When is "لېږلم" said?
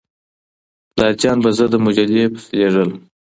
2.59-2.91